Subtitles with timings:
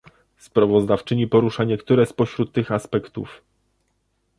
[0.37, 3.41] Sprawozdawczyni porusza niektóre spośród tych aspektów